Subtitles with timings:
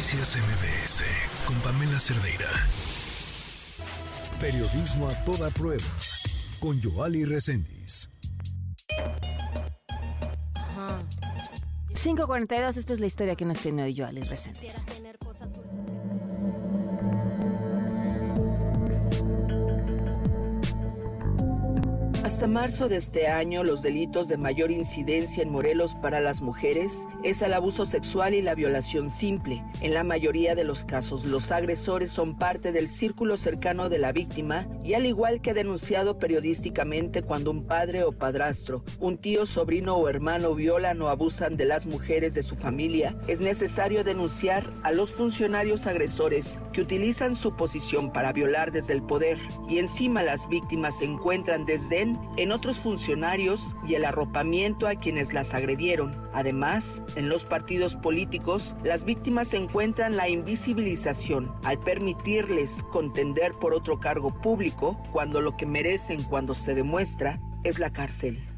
[0.00, 1.04] Noticias MBS
[1.44, 2.48] con Pamela Cerdeira.
[4.40, 5.84] Periodismo a toda prueba
[6.58, 8.08] con Joali Reséndiz.
[12.02, 14.74] 542, esta es la historia que nos tiene hoy Joali Reséndiz.
[22.40, 27.06] Hasta marzo de este año, los delitos de mayor incidencia en Morelos para las mujeres
[27.22, 29.62] es el abuso sexual y la violación simple.
[29.82, 34.12] En la mayoría de los casos, los agresores son parte del círculo cercano de la
[34.12, 39.96] víctima y al igual que denunciado periodísticamente cuando un padre o padrastro, un tío, sobrino
[39.96, 44.92] o hermano violan o abusan de las mujeres de su familia, es necesario denunciar a
[44.92, 49.36] los funcionarios agresores que utilizan su posición para violar desde el poder
[49.68, 55.32] y encima las víctimas se encuentran desdén en otros funcionarios y el arropamiento a quienes
[55.32, 56.28] las agredieron.
[56.32, 64.00] Además, en los partidos políticos, las víctimas encuentran la invisibilización al permitirles contender por otro
[64.00, 68.49] cargo público cuando lo que merecen cuando se demuestra es la cárcel.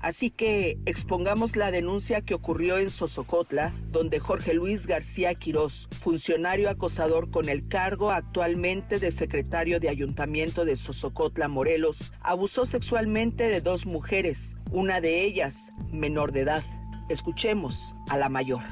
[0.00, 6.70] Así que expongamos la denuncia que ocurrió en Sosocotla, donde Jorge Luis García Quirós, funcionario
[6.70, 13.60] acosador con el cargo actualmente de secretario de Ayuntamiento de Sosocotla, Morelos, abusó sexualmente de
[13.60, 16.62] dos mujeres, una de ellas menor de edad.
[17.10, 18.62] Escuchemos a la mayor.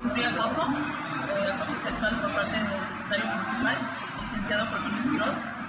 [0.00, 3.78] Acoso, eh, acoso sexual por parte del secretario municipal,
[4.20, 5.61] licenciado Jorge Quirós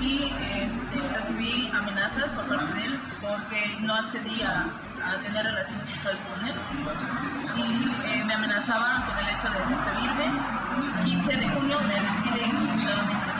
[0.00, 4.70] y este, recibí amenazas por parte de él porque no accedía
[5.04, 6.54] a tener relaciones sexuales con él
[7.56, 7.60] y
[8.06, 11.04] eh, me amenazaba con el hecho de despedirme.
[11.04, 13.30] 15 de junio me despide indiscriminadamente.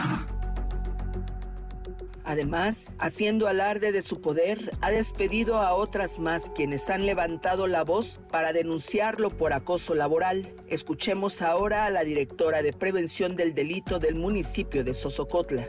[2.25, 7.83] Además, haciendo alarde de su poder, ha despedido a otras más quienes han levantado la
[7.83, 10.55] voz para denunciarlo por acoso laboral.
[10.69, 15.67] Escuchemos ahora a la directora de Prevención del Delito del municipio de Sosocotla.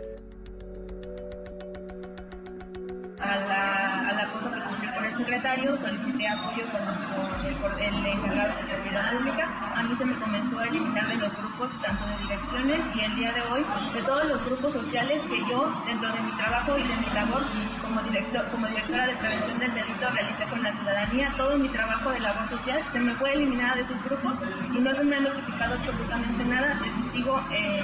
[5.32, 9.48] Secretario, solicité apoyo con, el, el, encargado de seguridad pública.
[9.78, 13.16] A mí se me comenzó a eliminar de los grupos, tanto de direcciones y el
[13.16, 16.84] día de hoy, de todos los grupos sociales que yo, dentro de mi trabajo y
[16.84, 17.44] de mi labor
[17.82, 22.10] como, director, como directora de prevención del delito, realicé con la ciudadanía, todo mi trabajo
[22.10, 24.34] de labor social se me fue eliminada de esos grupos
[24.76, 27.84] y no se me ha notificado absolutamente nada de si sigo eh,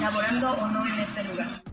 [0.00, 1.69] laborando o no en este lugar.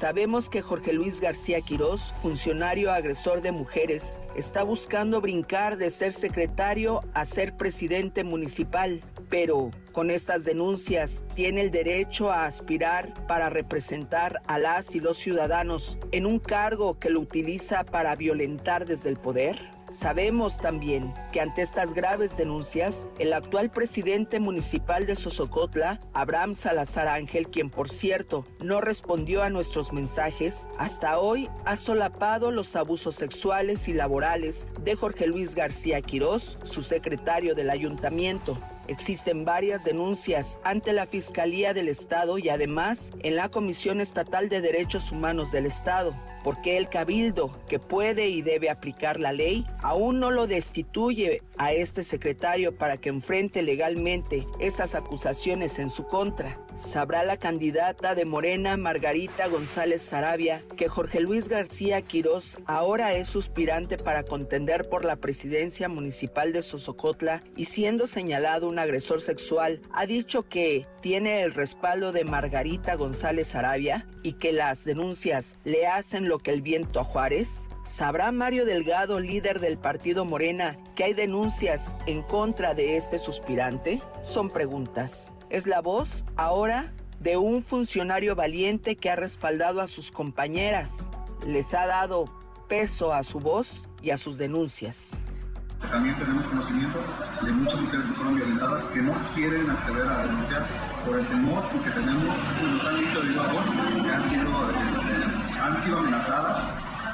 [0.00, 6.14] Sabemos que Jorge Luis García Quirós, funcionario agresor de mujeres, está buscando brincar de ser
[6.14, 13.50] secretario a ser presidente municipal, pero con estas denuncias tiene el derecho a aspirar para
[13.50, 19.10] representar a las y los ciudadanos en un cargo que lo utiliza para violentar desde
[19.10, 19.79] el poder.
[19.90, 27.08] Sabemos también que ante estas graves denuncias, el actual presidente municipal de Sosocotla, Abraham Salazar
[27.08, 33.16] Ángel, quien por cierto no respondió a nuestros mensajes, hasta hoy ha solapado los abusos
[33.16, 38.60] sexuales y laborales de Jorge Luis García Quirós, su secretario del ayuntamiento.
[38.86, 44.60] Existen varias denuncias ante la Fiscalía del Estado y además en la Comisión Estatal de
[44.60, 50.20] Derechos Humanos del Estado porque el cabildo, que puede y debe aplicar la ley, aún
[50.20, 56.58] no lo destituye a este secretario para que enfrente legalmente estas acusaciones en su contra.
[56.74, 63.28] Sabrá la candidata de Morena, Margarita González Sarabia, que Jorge Luis García Quirós ahora es
[63.28, 69.82] suspirante para contender por la presidencia municipal de Sosocotla y siendo señalado un agresor sexual,
[69.92, 75.86] ha dicho que tiene el respaldo de Margarita González Sarabia y que las denuncias le
[75.86, 77.68] hacen lo que el viento a Juárez?
[77.84, 84.02] ¿Sabrá Mario Delgado, líder del partido Morena, que hay denuncias en contra de este suspirante?
[84.20, 85.34] Son preguntas.
[85.48, 91.10] Es la voz ahora de un funcionario valiente que ha respaldado a sus compañeras.
[91.46, 92.26] Les ha dado
[92.68, 95.18] peso a su voz y a sus denuncias.
[95.90, 96.98] También tenemos conocimiento
[97.46, 100.66] de muchas mujeres que fueron violentadas que no quieren acceder a denunciar
[101.06, 102.36] por el temor que tenemos,
[102.74, 106.58] nos han dicho de voz que han sido este, han sido amenazadas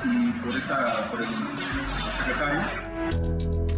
[0.04, 1.28] y por, esta, por el
[2.18, 3.75] secretario.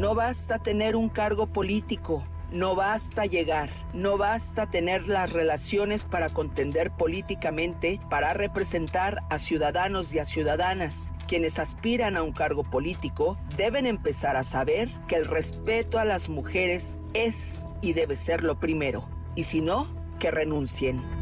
[0.00, 6.30] No basta tener un cargo político, no basta llegar, no basta tener las relaciones para
[6.30, 11.12] contender políticamente, para representar a ciudadanos y a ciudadanas.
[11.28, 16.30] Quienes aspiran a un cargo político deben empezar a saber que el respeto a las
[16.30, 19.04] mujeres es y debe ser lo primero,
[19.34, 19.86] y si no,
[20.18, 21.19] que renuncien.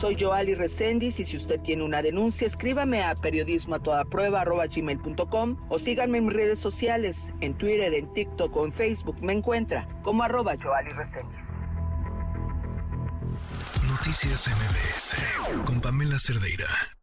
[0.00, 4.06] Soy Joali Reséndiz y si usted tiene una denuncia, escríbame a periodismo a
[5.68, 9.20] o síganme en mis redes sociales, en Twitter, en TikTok o en Facebook.
[9.20, 10.88] Me encuentra como arroba Joali.
[13.90, 16.99] Noticias MBS con Pamela Cerdeira.